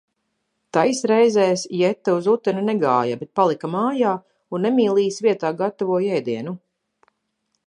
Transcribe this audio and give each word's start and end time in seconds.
Tais 0.77 1.01
reizēs 1.11 1.65
Jeta 1.81 2.15
uz 2.21 2.31
uteni 2.33 2.65
negāja, 2.71 3.19
bet 3.21 3.31
palika 3.41 3.73
mājā 3.77 4.17
un 4.59 4.69
Emīlijas 4.73 5.25
vietā 5.29 5.57
gatavoja 5.65 6.21
ēdienu. 6.23 6.61